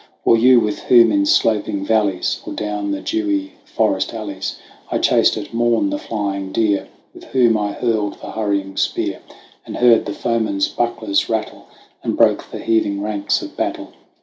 you, 0.25 0.59
with 0.59 0.79
whom 0.79 1.11
in 1.11 1.27
sloping 1.27 1.85
valleys, 1.85 2.41
Or 2.47 2.53
down 2.53 2.89
the 2.89 3.01
dewy 3.01 3.51
forest 3.65 4.15
alleys, 4.15 4.55
1 4.89 4.99
chased 5.03 5.37
at 5.37 5.53
morn 5.53 5.91
the 5.91 5.99
flying 5.99 6.51
deer, 6.51 6.87
With 7.13 7.25
whom 7.25 7.55
I 7.55 7.73
hurled 7.73 8.15
the 8.19 8.31
hurrying 8.31 8.77
spear, 8.77 9.21
And 9.63 9.77
heard 9.77 10.07
the 10.07 10.13
foemen's 10.13 10.67
bucklers 10.67 11.29
rattle, 11.29 11.67
And 12.03 12.17
broke 12.17 12.49
the 12.49 12.57
heaving 12.57 13.03
ranks 13.03 13.43
of 13.43 13.55
battle 13.55 13.93